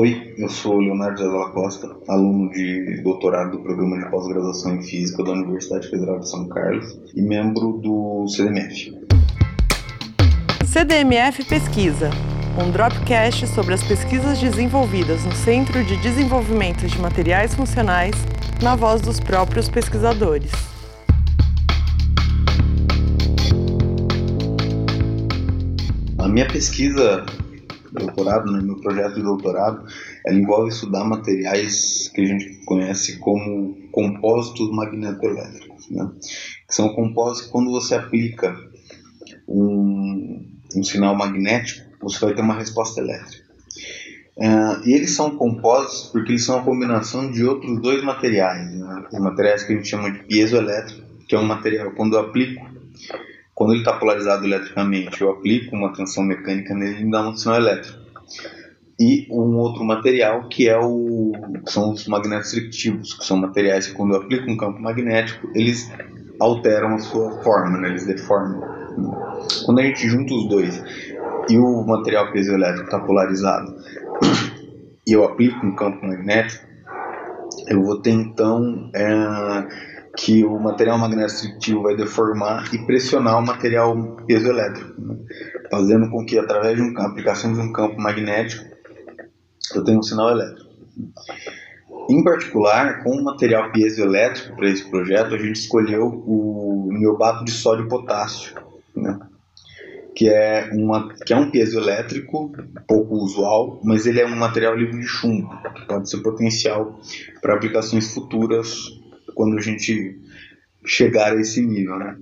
Oi, 0.00 0.32
eu 0.38 0.48
sou 0.48 0.78
Leonardo 0.78 1.18
Zé 1.18 1.52
Costa, 1.52 1.94
aluno 2.08 2.50
de 2.52 3.02
doutorado 3.02 3.50
do 3.50 3.62
programa 3.62 3.98
de 3.98 4.10
pós-graduação 4.10 4.76
em 4.76 4.82
Física 4.82 5.22
da 5.22 5.32
Universidade 5.32 5.90
Federal 5.90 6.20
de 6.20 6.30
São 6.30 6.48
Carlos 6.48 6.98
e 7.14 7.20
membro 7.20 7.72
do 7.82 8.26
CDMF. 8.26 8.98
CDMF 10.64 11.44
Pesquisa, 11.44 12.08
um 12.58 12.70
dropcast 12.70 13.46
sobre 13.48 13.74
as 13.74 13.82
pesquisas 13.82 14.40
desenvolvidas 14.40 15.22
no 15.26 15.32
Centro 15.32 15.84
de 15.84 15.98
Desenvolvimento 15.98 16.86
de 16.86 16.98
Materiais 16.98 17.54
Funcionais, 17.54 18.14
na 18.62 18.74
voz 18.74 19.02
dos 19.02 19.20
próprios 19.20 19.68
pesquisadores. 19.68 20.50
A 26.16 26.26
minha 26.26 26.48
pesquisa 26.48 27.26
doutorado, 27.92 28.50
né, 28.52 28.60
meu 28.62 28.76
projeto 28.76 29.14
de 29.14 29.22
doutorado, 29.22 29.84
ela 30.26 30.36
envolve 30.36 30.68
estudar 30.68 31.04
materiais 31.04 32.10
que 32.14 32.20
a 32.20 32.26
gente 32.26 32.64
conhece 32.64 33.18
como 33.18 33.76
compósitos 33.90 34.70
magnetoelétricos, 34.70 35.90
né? 35.90 36.10
Que 36.68 36.74
são 36.74 36.90
compósitos 36.90 37.46
que 37.46 37.52
quando 37.52 37.70
você 37.70 37.94
aplica 37.94 38.56
um, 39.48 40.46
um 40.76 40.82
sinal 40.82 41.16
magnético, 41.16 41.90
você 42.00 42.18
vai 42.24 42.34
ter 42.34 42.42
uma 42.42 42.54
resposta 42.54 43.00
elétrica. 43.00 43.50
Uh, 44.36 44.88
e 44.88 44.94
eles 44.94 45.10
são 45.10 45.36
compósitos 45.36 46.10
porque 46.10 46.32
eles 46.32 46.44
são 46.44 46.58
a 46.58 46.62
combinação 46.62 47.30
de 47.30 47.44
outros 47.44 47.80
dois 47.82 48.02
materiais, 48.02 48.72
né? 48.72 49.04
os 49.12 49.18
materiais 49.18 49.62
que 49.64 49.72
a 49.72 49.76
gente 49.76 49.88
chama 49.88 50.10
de 50.10 50.20
piezoelétrico, 50.20 51.02
que 51.28 51.34
é 51.34 51.38
um 51.38 51.44
material 51.44 51.90
quando 51.90 52.14
eu 52.14 52.20
aplico 52.20 52.64
quando 53.60 53.72
ele 53.72 53.80
está 53.80 53.92
polarizado 53.92 54.46
eletricamente, 54.46 55.20
eu 55.20 55.32
aplico 55.32 55.76
uma 55.76 55.92
tensão 55.92 56.24
mecânica 56.24 56.74
nele 56.74 57.02
e 57.02 57.10
dá 57.10 57.28
um 57.28 57.36
sinal 57.36 57.58
elétrico. 57.58 57.98
E 58.98 59.28
um 59.30 59.58
outro 59.58 59.84
material 59.84 60.48
que 60.48 60.66
é 60.66 60.78
o 60.78 61.32
que 61.62 61.70
são 61.70 61.92
os 61.92 62.08
magnetos 62.08 62.52
que 62.52 63.22
são 63.22 63.36
materiais 63.36 63.86
que 63.86 63.92
quando 63.92 64.14
eu 64.14 64.22
aplico 64.22 64.50
um 64.50 64.56
campo 64.56 64.80
magnético, 64.80 65.46
eles 65.54 65.92
alteram 66.40 66.94
a 66.94 66.98
sua 67.00 67.32
forma, 67.42 67.76
né? 67.76 67.90
eles 67.90 68.06
deformam. 68.06 68.62
Quando 69.66 69.80
a 69.80 69.82
gente 69.82 70.08
junta 70.08 70.32
os 70.32 70.48
dois 70.48 70.82
e 71.50 71.58
o 71.58 71.82
material 71.86 72.32
piezoelétrico 72.32 72.86
está 72.86 72.98
polarizado 73.00 73.76
e 75.06 75.12
eu 75.12 75.22
aplico 75.22 75.66
um 75.66 75.74
campo 75.74 76.06
magnético, 76.06 76.64
eu 77.68 77.82
vou 77.82 78.00
ter 78.00 78.12
então 78.12 78.90
é, 78.94 79.99
que 80.20 80.44
o 80.44 80.58
material 80.58 80.98
magnético 80.98 81.82
vai 81.82 81.96
deformar 81.96 82.68
e 82.74 82.78
pressionar 82.84 83.38
o 83.38 83.46
material 83.46 83.96
piezoelétrico, 84.26 85.00
né? 85.00 85.16
fazendo 85.70 86.10
com 86.10 86.26
que 86.26 86.38
através 86.38 86.76
de 86.76 86.82
uma 86.82 87.06
aplicação 87.06 87.54
de 87.54 87.60
um 87.60 87.72
campo 87.72 87.98
magnético 87.98 88.68
eu 89.74 89.82
tenha 89.82 89.98
um 89.98 90.02
sinal 90.02 90.30
elétrico. 90.30 90.68
Em 92.10 92.22
particular, 92.22 93.02
com 93.02 93.10
o 93.12 93.24
material 93.24 93.72
piezoelétrico 93.72 94.56
para 94.56 94.68
esse 94.68 94.90
projeto, 94.90 95.34
a 95.34 95.38
gente 95.38 95.58
escolheu 95.58 96.22
o 96.26 96.90
niobato 96.92 97.42
de 97.42 97.50
sódio 97.50 97.88
potássio, 97.88 98.54
né? 98.94 99.18
que 100.14 100.28
é, 100.28 100.68
uma, 100.74 101.08
que 101.14 101.32
é 101.32 101.36
um 101.36 101.50
piezoelétrico 101.50 102.52
pouco 102.86 103.14
usual, 103.14 103.80
mas 103.82 104.04
ele 104.04 104.20
é 104.20 104.26
um 104.26 104.36
material 104.36 104.76
livre 104.76 105.00
de 105.00 105.06
chumbo, 105.06 105.48
que 105.74 105.86
pode 105.86 106.10
ser 106.10 106.18
potencial 106.18 107.00
para 107.40 107.54
aplicações 107.54 108.12
futuras 108.12 108.99
quando 109.34 109.58
a 109.58 109.60
gente 109.60 110.18
chegar 110.84 111.32
a 111.32 111.40
esse 111.40 111.60
nível, 111.60 111.98
né? 111.98 112.16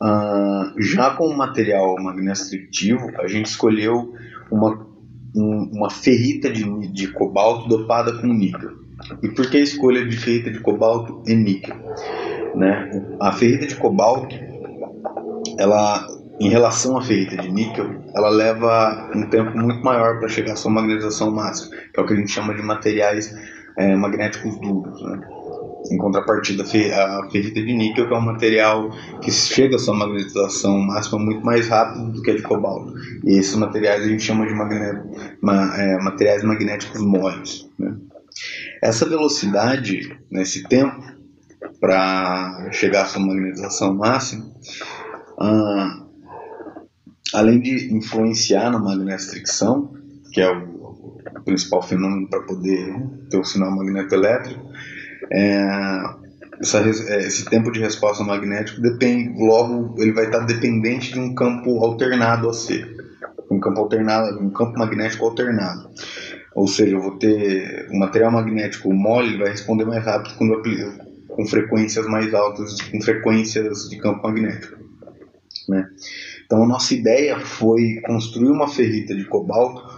Uh, 0.00 0.80
já 0.80 1.10
com 1.10 1.26
o 1.26 1.36
material 1.36 1.96
magnestrictivo, 2.00 3.10
a 3.18 3.26
gente 3.26 3.46
escolheu 3.46 4.14
uma, 4.50 4.86
um, 5.34 5.70
uma 5.72 5.90
ferrita 5.90 6.50
de, 6.50 6.64
de 6.92 7.08
cobalto 7.08 7.68
dopada 7.68 8.12
com 8.20 8.28
níquel. 8.28 8.70
E 9.22 9.28
por 9.28 9.50
que 9.50 9.56
a 9.56 9.60
escolha 9.60 10.06
de 10.06 10.16
ferrita 10.16 10.50
de 10.50 10.60
cobalto 10.60 11.22
e 11.26 11.34
níquel? 11.34 11.76
Né? 12.54 13.16
A 13.20 13.32
ferrita 13.32 13.66
de 13.66 13.74
cobalto, 13.74 14.34
ela, 15.58 16.06
em 16.40 16.48
relação 16.48 16.96
à 16.96 17.02
ferrita 17.02 17.36
de 17.36 17.50
níquel, 17.50 18.02
ela 18.14 18.28
leva 18.28 19.10
um 19.14 19.28
tempo 19.28 19.56
muito 19.58 19.84
maior 19.84 20.18
para 20.18 20.28
chegar 20.28 20.52
à 20.52 20.56
sua 20.56 20.70
magnetização 20.70 21.32
máxima, 21.32 21.76
que 21.92 21.98
é 21.98 22.02
o 22.02 22.06
que 22.06 22.12
a 22.12 22.16
gente 22.16 22.30
chama 22.30 22.54
de 22.54 22.62
materiais 22.62 23.34
é, 23.78 23.94
magnéticos 23.96 24.60
duros. 24.60 25.00
Né? 25.02 25.20
Em 25.90 25.96
contrapartida, 25.96 26.64
a 26.64 26.66
ferrita 27.30 27.62
de 27.62 27.72
níquel, 27.72 28.08
que 28.08 28.12
é 28.12 28.16
um 28.16 28.20
material 28.20 28.90
que 29.22 29.30
chega 29.30 29.76
à 29.76 29.78
sua 29.78 29.94
magnetização 29.94 30.78
máxima 30.80 31.18
muito 31.18 31.44
mais 31.44 31.68
rápido 31.68 32.12
do 32.12 32.20
que 32.20 32.30
a 32.30 32.36
de 32.36 32.42
cobalto. 32.42 32.92
E 33.24 33.38
esses 33.38 33.54
materiais 33.54 34.02
a 34.02 34.08
gente 34.08 34.22
chama 34.22 34.46
de 34.46 34.52
ma, 35.40 35.76
é, 35.76 36.02
materiais 36.02 36.42
magnéticos 36.42 37.00
moles. 37.00 37.70
Né? 37.78 37.96
Essa 38.82 39.08
velocidade, 39.08 40.18
nesse 40.30 40.64
tempo, 40.64 41.00
para 41.80 42.70
chegar 42.72 43.02
à 43.02 43.06
sua 43.06 43.24
magnetização 43.24 43.94
máxima, 43.94 44.46
ah, 45.40 46.02
além 47.32 47.60
de 47.60 47.94
influenciar 47.94 48.70
na 48.70 48.78
magnestricção, 48.78 49.92
que 50.32 50.40
é 50.40 50.50
o 50.50 50.77
o 51.36 51.42
principal 51.42 51.82
fenômeno 51.82 52.28
para 52.28 52.42
poder 52.42 52.94
ter 53.30 53.38
o 53.38 53.44
sinal 53.44 53.70
magnetoelétrico, 53.70 54.68
é, 55.30 56.02
essa, 56.60 56.78
é, 56.78 57.26
esse 57.26 57.44
tempo 57.44 57.70
de 57.70 57.80
resposta 57.80 58.24
magnético 58.24 58.80
depende, 58.80 59.38
logo 59.38 59.94
ele 59.98 60.12
vai 60.12 60.26
estar 60.26 60.40
dependente 60.40 61.12
de 61.12 61.18
um 61.18 61.34
campo 61.34 61.82
alternado 61.84 62.48
a 62.48 62.52
C, 62.52 62.84
um 63.50 63.60
campo 63.60 63.80
alternado, 63.80 64.38
um 64.40 64.50
campo 64.50 64.78
magnético 64.78 65.24
alternado. 65.24 65.88
Ou 66.54 66.66
seja, 66.66 66.96
eu 66.96 67.00
vou 67.00 67.16
ter 67.18 67.88
o 67.90 67.98
material 67.98 68.32
magnético 68.32 68.92
mole 68.92 69.38
vai 69.38 69.50
responder 69.50 69.84
mais 69.84 70.04
rápido 70.04 70.34
quando 70.36 70.60
com 71.28 71.46
frequências 71.46 72.04
mais 72.06 72.34
altas, 72.34 72.80
com 72.82 73.00
frequências 73.00 73.88
de 73.88 73.96
campo 73.96 74.24
magnético. 74.24 74.76
Né? 75.68 75.88
Então 76.44 76.64
a 76.64 76.66
nossa 76.66 76.94
ideia 76.94 77.38
foi 77.38 78.00
construir 78.04 78.50
uma 78.50 78.66
ferrita 78.66 79.14
de 79.14 79.24
cobalto 79.24 79.97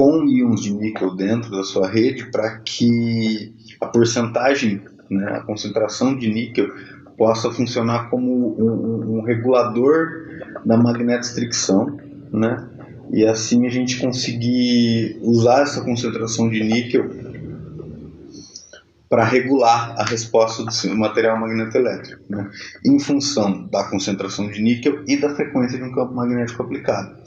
com 0.00 0.24
íons 0.24 0.62
de 0.62 0.72
níquel 0.72 1.14
dentro 1.14 1.50
da 1.50 1.62
sua 1.62 1.86
rede 1.86 2.30
para 2.30 2.56
que 2.60 3.54
a 3.78 3.84
porcentagem, 3.84 4.80
né, 5.10 5.30
a 5.30 5.40
concentração 5.40 6.16
de 6.16 6.32
níquel 6.32 6.70
possa 7.18 7.50
funcionar 7.50 8.08
como 8.08 8.58
um, 8.58 9.18
um 9.18 9.22
regulador 9.22 10.08
da 10.64 10.78
magnetostricção, 10.78 11.98
né? 12.32 12.66
E 13.12 13.26
assim 13.26 13.66
a 13.66 13.68
gente 13.68 14.00
conseguir 14.00 15.18
usar 15.20 15.64
essa 15.64 15.82
concentração 15.82 16.48
de 16.48 16.64
níquel 16.64 17.10
para 19.06 19.24
regular 19.24 19.96
a 19.98 20.04
resposta 20.04 20.64
do 20.64 20.96
material 20.96 21.38
magnetoelétrico, 21.38 22.22
né? 22.30 22.48
em 22.86 22.98
função 22.98 23.66
da 23.66 23.84
concentração 23.84 24.48
de 24.48 24.62
níquel 24.62 25.02
e 25.06 25.18
da 25.18 25.34
frequência 25.34 25.76
de 25.76 25.84
um 25.84 25.92
campo 25.92 26.14
magnético 26.14 26.62
aplicado. 26.62 27.18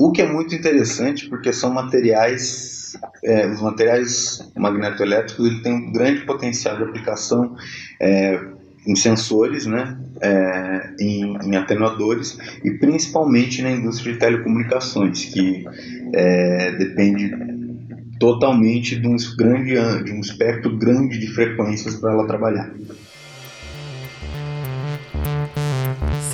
O 0.00 0.12
que 0.12 0.22
é 0.22 0.32
muito 0.32 0.54
interessante 0.54 1.28
porque 1.28 1.52
são 1.52 1.74
materiais, 1.74 2.96
é, 3.24 3.48
os 3.48 3.60
materiais 3.60 4.48
magnetoelétricos 4.56 5.44
ele 5.44 5.60
tem 5.60 5.72
um 5.72 5.90
grande 5.90 6.24
potencial 6.24 6.76
de 6.76 6.84
aplicação 6.84 7.56
é, 8.00 8.38
em 8.86 8.94
sensores, 8.94 9.66
né, 9.66 9.98
é, 10.20 10.94
em, 11.00 11.36
em, 11.48 11.56
atenuadores 11.56 12.38
e 12.64 12.70
principalmente 12.78 13.60
na 13.60 13.72
indústria 13.72 14.12
de 14.12 14.20
telecomunicações, 14.20 15.24
que 15.24 15.64
é, 16.14 16.70
depende 16.76 17.34
totalmente 18.20 18.94
de 18.94 19.08
um, 19.08 19.16
grande, 19.36 20.04
de 20.04 20.12
um 20.12 20.20
espectro 20.20 20.78
grande 20.78 21.18
de 21.18 21.26
frequências 21.26 21.96
para 21.96 22.12
ela 22.12 22.24
trabalhar. 22.24 22.72